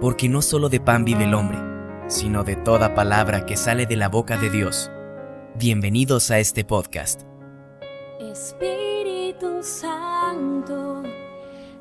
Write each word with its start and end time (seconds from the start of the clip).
porque 0.00 0.28
no 0.28 0.42
solo 0.42 0.68
de 0.68 0.80
pan 0.80 1.04
vive 1.04 1.24
el 1.24 1.34
hombre, 1.34 1.58
sino 2.08 2.44
de 2.44 2.56
toda 2.56 2.94
palabra 2.94 3.46
que 3.46 3.56
sale 3.56 3.86
de 3.86 3.96
la 3.96 4.08
boca 4.08 4.36
de 4.36 4.50
Dios. 4.50 4.90
Bienvenidos 5.54 6.30
a 6.30 6.38
este 6.38 6.64
podcast. 6.64 7.22
Espíritu 8.20 9.62
Santo, 9.62 11.02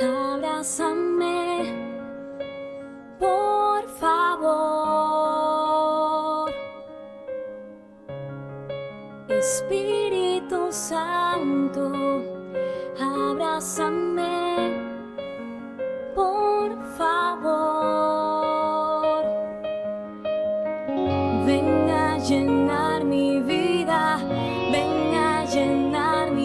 abrázame, 0.00 1.74
por 3.18 3.88
favor. 3.98 5.28
Espíritu 9.28 10.68
Santo, 10.70 11.87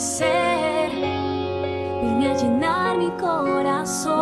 ser, 0.00 0.90
a 2.26 2.34
llenar 2.34 2.98
mi 2.98 3.10
corazón. 3.12 4.15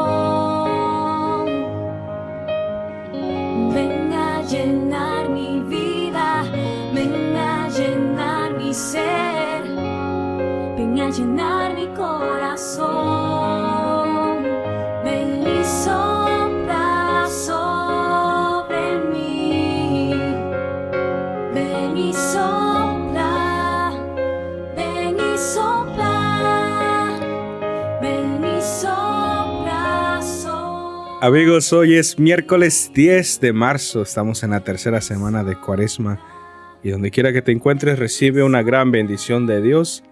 Amigos, 31.25 31.73
hoy 31.73 31.95
es 31.95 32.19
miércoles 32.19 32.91
10 32.95 33.41
de 33.41 33.55
marzo, 33.55 34.03
estamos 34.03 34.43
en 34.43 34.51
la 34.51 34.63
tercera 34.63 35.01
semana 35.01 35.43
de 35.43 35.59
Cuaresma 35.59 36.21
y 36.83 36.91
donde 36.91 37.11
quiera 37.11 37.33
que 37.33 37.41
te 37.41 37.51
encuentres 37.51 37.99
recibe 37.99 38.43
una 38.43 38.63
gran 38.63 38.91
bendición 38.91 39.47
de 39.47 39.63
Dios 39.63 40.05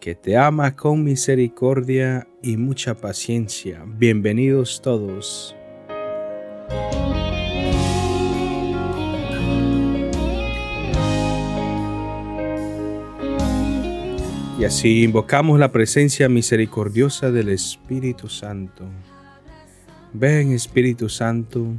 que 0.00 0.16
te 0.16 0.36
ama 0.36 0.74
con 0.74 1.04
misericordia 1.04 2.26
y 2.42 2.56
mucha 2.56 2.96
paciencia. 2.96 3.84
Bienvenidos 3.86 4.82
todos. 4.82 5.54
Y 14.58 14.64
así 14.64 15.04
invocamos 15.04 15.60
la 15.60 15.70
presencia 15.70 16.28
misericordiosa 16.28 17.30
del 17.30 17.50
Espíritu 17.50 18.28
Santo. 18.28 18.90
Ven 20.18 20.52
Espíritu 20.52 21.10
Santo, 21.10 21.74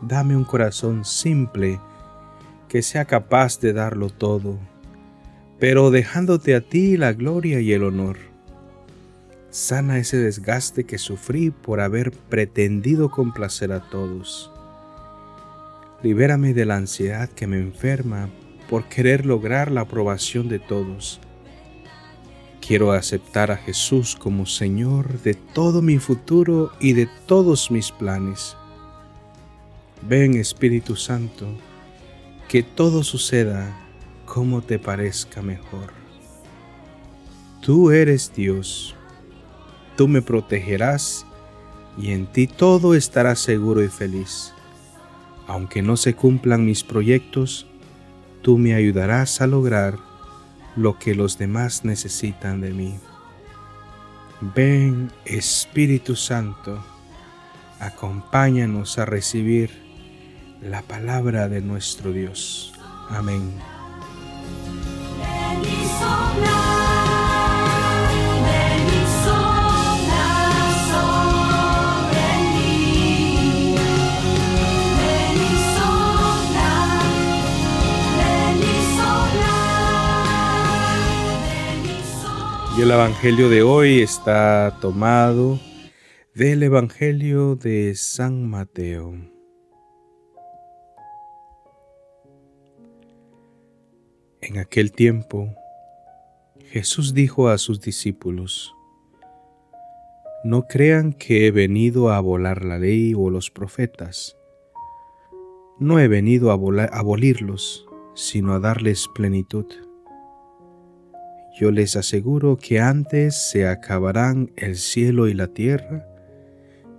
dame 0.00 0.36
un 0.36 0.44
corazón 0.44 1.04
simple 1.04 1.80
que 2.68 2.80
sea 2.80 3.06
capaz 3.06 3.58
de 3.58 3.72
darlo 3.72 4.08
todo, 4.08 4.56
pero 5.58 5.90
dejándote 5.90 6.54
a 6.54 6.60
ti 6.60 6.96
la 6.96 7.12
gloria 7.12 7.58
y 7.58 7.72
el 7.72 7.82
honor. 7.82 8.18
Sana 9.50 9.98
ese 9.98 10.18
desgaste 10.18 10.84
que 10.84 10.96
sufrí 10.96 11.50
por 11.50 11.80
haber 11.80 12.12
pretendido 12.12 13.10
complacer 13.10 13.72
a 13.72 13.80
todos. 13.80 14.52
Libérame 16.04 16.54
de 16.54 16.66
la 16.66 16.76
ansiedad 16.76 17.28
que 17.30 17.48
me 17.48 17.58
enferma 17.58 18.30
por 18.70 18.84
querer 18.84 19.26
lograr 19.26 19.72
la 19.72 19.80
aprobación 19.80 20.48
de 20.48 20.60
todos. 20.60 21.20
Quiero 22.64 22.92
aceptar 22.92 23.50
a 23.50 23.56
Jesús 23.56 24.14
como 24.14 24.46
Señor 24.46 25.20
de 25.22 25.34
todo 25.34 25.82
mi 25.82 25.98
futuro 25.98 26.70
y 26.78 26.92
de 26.92 27.08
todos 27.26 27.72
mis 27.72 27.90
planes. 27.90 28.56
Ven 30.08 30.34
Espíritu 30.34 30.94
Santo, 30.94 31.48
que 32.48 32.62
todo 32.62 33.02
suceda 33.02 33.76
como 34.26 34.62
te 34.62 34.78
parezca 34.78 35.42
mejor. 35.42 35.92
Tú 37.60 37.90
eres 37.90 38.32
Dios, 38.32 38.94
tú 39.96 40.06
me 40.06 40.22
protegerás 40.22 41.26
y 41.98 42.12
en 42.12 42.26
ti 42.26 42.46
todo 42.46 42.94
estará 42.94 43.34
seguro 43.34 43.82
y 43.82 43.88
feliz. 43.88 44.54
Aunque 45.48 45.82
no 45.82 45.96
se 45.96 46.14
cumplan 46.14 46.64
mis 46.64 46.84
proyectos, 46.84 47.66
tú 48.40 48.56
me 48.56 48.74
ayudarás 48.74 49.40
a 49.40 49.48
lograr 49.48 50.11
lo 50.76 50.98
que 50.98 51.14
los 51.14 51.38
demás 51.38 51.84
necesitan 51.84 52.60
de 52.60 52.70
mí. 52.70 52.98
Ven 54.40 55.12
Espíritu 55.24 56.16
Santo, 56.16 56.84
acompáñanos 57.78 58.98
a 58.98 59.04
recibir 59.04 59.70
la 60.60 60.82
palabra 60.82 61.48
de 61.48 61.60
nuestro 61.60 62.12
Dios. 62.12 62.72
Amén. 63.10 63.52
Y 82.74 82.80
el 82.80 82.90
Evangelio 82.90 83.50
de 83.50 83.62
hoy 83.62 84.00
está 84.00 84.78
tomado 84.80 85.60
del 86.34 86.62
Evangelio 86.62 87.54
de 87.54 87.94
San 87.94 88.48
Mateo. 88.48 89.12
En 94.40 94.58
aquel 94.58 94.92
tiempo, 94.92 95.54
Jesús 96.70 97.12
dijo 97.12 97.48
a 97.48 97.58
sus 97.58 97.78
discípulos, 97.82 98.74
No 100.42 100.62
crean 100.62 101.12
que 101.12 101.46
he 101.46 101.50
venido 101.50 102.08
a 102.08 102.16
abolar 102.16 102.64
la 102.64 102.78
ley 102.78 103.12
o 103.14 103.28
los 103.28 103.50
profetas. 103.50 104.38
No 105.78 105.98
he 105.98 106.08
venido 106.08 106.50
a 106.50 106.54
abolirlos, 106.54 107.86
sino 108.14 108.54
a 108.54 108.60
darles 108.60 109.08
plenitud. 109.14 109.66
Yo 111.54 111.70
les 111.70 111.96
aseguro 111.96 112.56
que 112.56 112.80
antes 112.80 113.34
se 113.34 113.68
acabarán 113.68 114.52
el 114.56 114.76
cielo 114.76 115.28
y 115.28 115.34
la 115.34 115.48
tierra, 115.48 116.08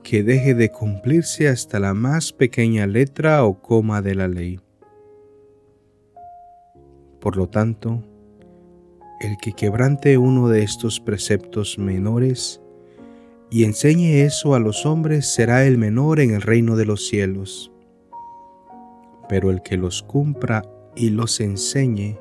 que 0.03 0.21
deje 0.21 0.53
de 0.53 0.69
cumplirse 0.69 1.47
hasta 1.47 1.79
la 1.79 1.93
más 1.93 2.33
pequeña 2.33 2.85
letra 2.85 3.43
o 3.45 3.61
coma 3.61 4.01
de 4.01 4.15
la 4.15 4.27
ley. 4.27 4.59
Por 7.19 7.35
lo 7.35 7.47
tanto, 7.47 8.03
el 9.21 9.37
que 9.41 9.53
quebrante 9.53 10.17
uno 10.17 10.49
de 10.49 10.61
estos 10.61 10.99
preceptos 10.99 11.79
menores 11.79 12.61
y 13.49 13.63
enseñe 13.63 14.23
eso 14.23 14.53
a 14.53 14.59
los 14.59 14.85
hombres 14.85 15.25
será 15.27 15.65
el 15.65 15.77
menor 15.77 16.19
en 16.19 16.31
el 16.31 16.41
reino 16.41 16.75
de 16.75 16.85
los 16.85 17.07
cielos. 17.07 17.71
Pero 19.29 19.49
el 19.49 19.61
que 19.61 19.77
los 19.77 20.03
cumpla 20.03 20.63
y 20.95 21.09
los 21.09 21.39
enseñe 21.39 22.17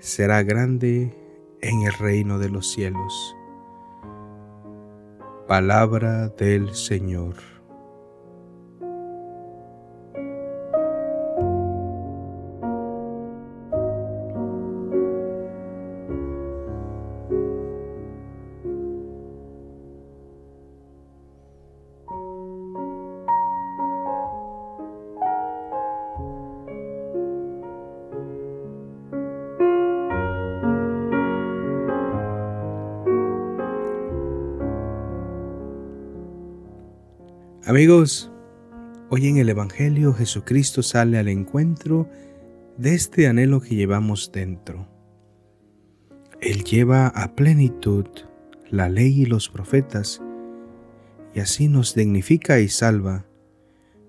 será 0.00 0.42
grande 0.42 1.23
en 1.64 1.82
el 1.82 1.92
reino 1.94 2.38
de 2.38 2.50
los 2.50 2.70
cielos. 2.70 3.34
Palabra 5.48 6.28
del 6.28 6.74
Señor. 6.74 7.34
Amigos, 37.66 38.30
hoy 39.08 39.26
en 39.26 39.38
el 39.38 39.48
Evangelio 39.48 40.12
Jesucristo 40.12 40.82
sale 40.82 41.16
al 41.16 41.28
encuentro 41.28 42.06
de 42.76 42.94
este 42.94 43.26
anhelo 43.26 43.62
que 43.62 43.74
llevamos 43.74 44.30
dentro. 44.30 44.86
Él 46.42 46.62
lleva 46.64 47.06
a 47.06 47.34
plenitud 47.34 48.04
la 48.68 48.90
ley 48.90 49.22
y 49.22 49.24
los 49.24 49.48
profetas, 49.48 50.20
y 51.34 51.40
así 51.40 51.68
nos 51.68 51.94
dignifica 51.94 52.60
y 52.60 52.68
salva, 52.68 53.24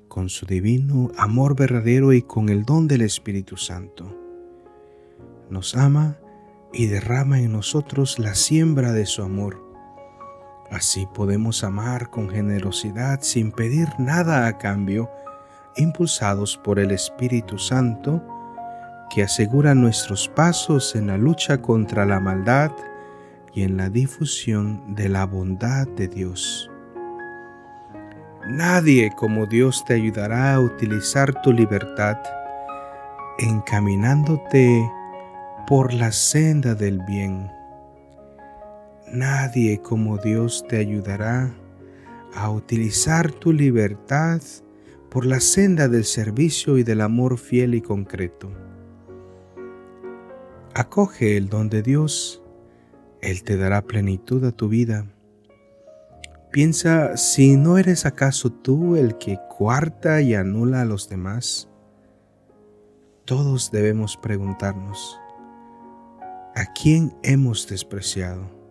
con 0.10 0.28
su 0.28 0.46
divino 0.46 1.14
amor 1.18 1.56
verdadero 1.56 2.12
y 2.12 2.24
con 2.24 2.50
el 2.50 2.66
don 2.66 2.90
del 2.90 3.04
Espíritu 3.04 3.56
Santo. 3.56 4.20
Nos 5.50 5.76
ama 5.78 6.18
y 6.74 6.88
derrama 6.88 7.40
en 7.40 7.54
nosotros 7.54 8.20
la 8.20 8.36
siembra 8.36 8.92
de 8.92 9.06
su 9.06 9.22
amor. 9.22 9.65
Así 10.72 11.08
podemos 11.14 11.64
amar 11.64 12.10
con 12.10 12.30
generosidad 12.30 13.20
sin 13.22 13.52
pedir 13.52 13.88
nada 14.00 14.48
a 14.48 14.58
cambio, 14.58 15.10
impulsados 15.78 16.58
por 16.58 16.80
el 16.80 16.92
Espíritu 16.92 17.58
Santo, 17.58 18.24
que 19.10 19.24
asegura 19.24 19.76
nuestros 19.76 20.28
pasos 20.28 20.96
en 20.96 21.08
la 21.08 21.18
lucha 21.18 21.62
contra 21.62 22.06
la 22.06 22.20
maldad 22.20 22.72
y 23.54 23.64
en 23.64 23.78
la 23.78 23.90
difusión 23.90 24.96
de 24.96 25.10
la 25.10 25.26
bondad 25.26 25.88
de 25.88 26.08
Dios. 26.08 26.70
Nadie 28.48 29.12
como 29.16 29.46
Dios 29.48 29.84
te 29.86 29.94
ayudará 29.96 30.54
a 30.54 30.60
utilizar 30.60 31.42
tu 31.42 31.52
libertad 31.52 32.18
encaminándote 33.40 34.92
por 35.68 35.94
la 35.94 36.12
senda 36.12 36.76
del 36.76 37.02
bien. 37.02 37.55
Nadie 39.16 39.82
como 39.82 40.18
Dios 40.18 40.66
te 40.68 40.78
ayudará 40.78 41.56
a 42.34 42.50
utilizar 42.50 43.32
tu 43.32 43.54
libertad 43.54 44.42
por 45.10 45.26
la 45.26 45.40
senda 45.40 45.88
del 45.88 46.04
servicio 46.04 46.78
y 46.78 46.84
del 46.84 47.02
amor 47.02 47.38
fiel 47.38 47.76
y 47.76 47.82
concreto. 47.82 48.52
Acoge 50.74 51.38
el 51.38 51.48
don 51.48 51.70
de 51.70 51.82
Dios, 51.82 52.44
Él 53.22 53.44
te 53.44 53.56
dará 53.56 53.82
plenitud 53.82 54.44
a 54.44 54.52
tu 54.52 54.68
vida 54.68 55.06
Piensa 56.56 57.18
si 57.18 57.58
no 57.58 57.78
eres 57.78 58.06
acaso 58.06 58.50
tú 58.50 58.96
el 58.96 59.18
que 59.18 59.38
cuarta 59.50 60.22
y 60.22 60.36
anula 60.36 60.84
a 60.84 60.86
los 60.86 61.10
demás. 61.10 61.68
Todos 63.26 63.72
debemos 63.72 64.16
preguntarnos, 64.16 65.20
¿a 66.56 66.72
quién 66.72 67.14
hemos 67.24 67.68
despreciado? 67.68 68.65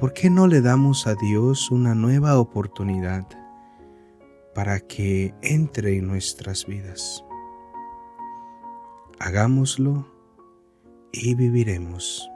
¿Por 0.00 0.14
qué 0.14 0.30
no 0.30 0.46
le 0.46 0.62
damos 0.62 1.06
a 1.06 1.14
Dios 1.14 1.70
una 1.70 1.94
nueva 1.94 2.38
oportunidad 2.38 3.28
para 4.54 4.80
que 4.80 5.34
entre 5.42 5.98
en 5.98 6.06
nuestras 6.06 6.64
vidas? 6.64 7.22
Hagámoslo 9.18 10.10
y 11.12 11.34
viviremos. 11.34 12.26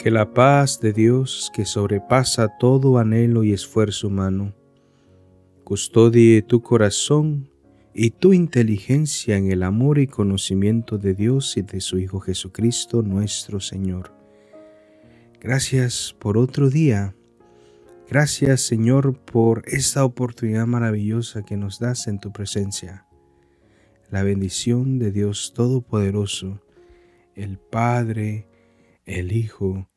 Que 0.00 0.10
la 0.10 0.32
paz 0.32 0.80
de 0.80 0.94
Dios, 0.94 1.52
que 1.52 1.66
sobrepasa 1.66 2.56
todo 2.56 2.96
anhelo 2.96 3.44
y 3.44 3.52
esfuerzo 3.52 4.08
humano, 4.08 4.54
custodie 5.62 6.40
tu 6.40 6.62
corazón 6.62 7.50
y 7.92 8.12
tu 8.12 8.32
inteligencia 8.32 9.36
en 9.36 9.52
el 9.52 9.62
amor 9.62 9.98
y 9.98 10.06
conocimiento 10.06 10.96
de 10.96 11.12
Dios 11.12 11.54
y 11.58 11.60
de 11.60 11.82
su 11.82 11.98
Hijo 11.98 12.18
Jesucristo 12.18 13.02
nuestro 13.02 13.60
Señor. 13.60 14.14
Gracias 15.38 16.16
por 16.18 16.38
otro 16.38 16.70
día. 16.70 17.14
Gracias 18.08 18.62
Señor 18.62 19.18
por 19.18 19.64
esta 19.66 20.06
oportunidad 20.06 20.66
maravillosa 20.66 21.42
que 21.42 21.58
nos 21.58 21.78
das 21.78 22.06
en 22.06 22.20
tu 22.20 22.32
presencia. 22.32 23.06
La 24.08 24.22
bendición 24.22 24.98
de 24.98 25.12
Dios 25.12 25.52
Todopoderoso, 25.54 26.58
el 27.34 27.58
Padre, 27.58 28.48
el 29.04 29.32
Hijo 29.32 29.89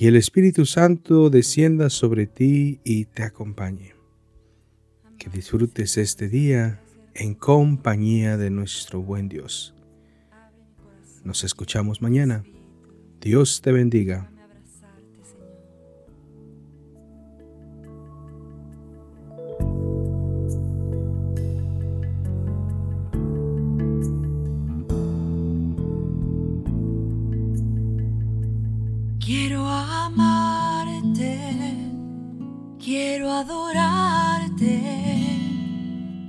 y 0.00 0.06
el 0.06 0.14
Espíritu 0.14 0.64
Santo 0.64 1.28
descienda 1.28 1.90
sobre 1.90 2.28
ti 2.28 2.78
y 2.84 3.06
te 3.06 3.24
acompañe. 3.24 3.96
Que 5.18 5.28
disfrutes 5.28 5.98
este 5.98 6.28
día 6.28 6.80
en 7.14 7.34
compañía 7.34 8.36
de 8.36 8.48
nuestro 8.48 9.02
buen 9.02 9.28
Dios. 9.28 9.74
Nos 11.24 11.42
escuchamos 11.42 12.00
mañana. 12.00 12.44
Dios 13.20 13.60
te 13.60 13.72
bendiga. 13.72 14.30
Quiero 32.90 33.30
adorarte, 33.30 34.80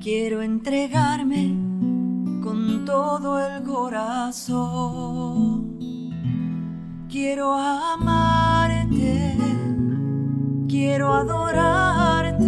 quiero 0.04 0.42
entregarme 0.42 1.56
con 2.44 2.84
todo 2.84 3.40
el 3.40 3.64
corazón. 3.64 4.60
Quiero 7.10 7.54
amarte, 7.54 9.38
quiero 10.68 11.14
adorarte, 11.14 12.44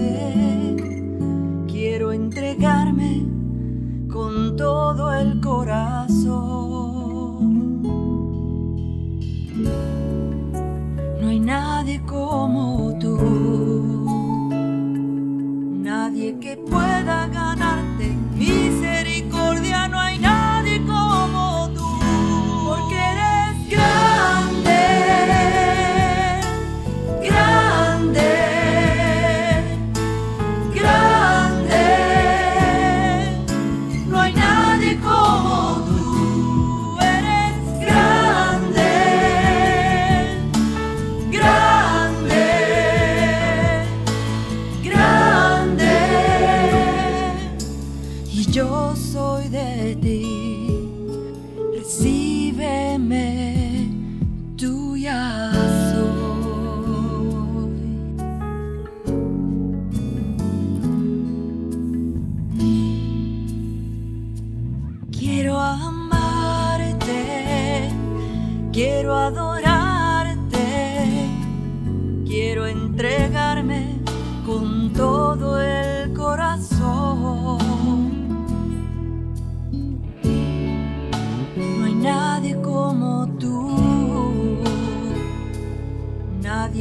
quiero 1.69 2.11
entregarme 2.11 3.25
con 4.11 4.57
todo 4.57 5.13
el 5.13 5.39
corazón. 5.39 6.70
Y 48.41 48.51
yo 48.51 48.95
soy 48.95 49.49
de 49.49 49.95
ti. 50.01 50.89
Recíbeme, 51.75 53.60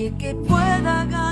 nadie 0.01 0.13
que 0.19 0.35
pueda 0.35 1.05
ganarte. 1.05 1.30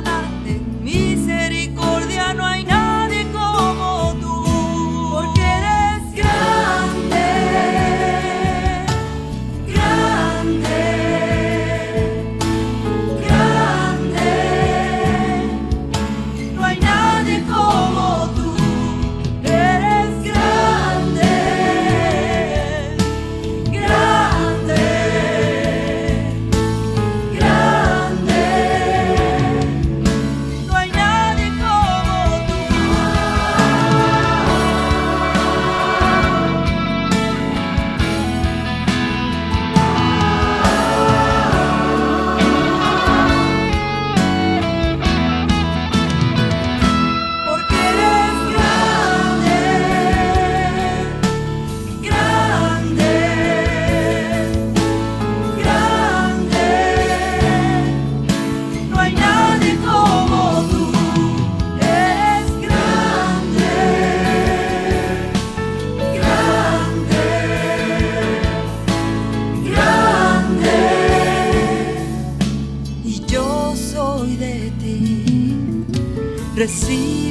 Recíbeme, 76.58 77.27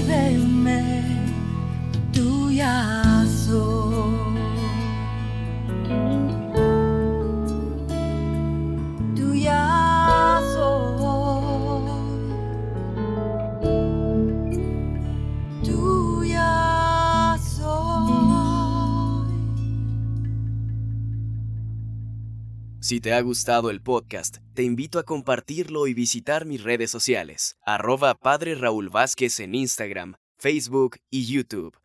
Si 22.88 23.02
te 23.02 23.12
ha 23.12 23.20
gustado 23.20 23.70
el 23.70 23.82
podcast, 23.82 24.38
te 24.54 24.64
invito 24.64 24.98
a 24.98 25.04
compartirlo 25.04 25.88
y 25.88 25.94
visitar 25.94 26.46
mis 26.46 26.64
redes 26.64 26.90
sociales, 26.90 27.58
arroba 27.62 28.16
Padre 28.16 28.56
Raúl 28.56 28.88
Vázquez 28.88 29.42
en 29.42 29.56
Instagram, 29.56 30.16
Facebook 30.38 30.96
y 31.10 31.26
YouTube. 31.26 31.76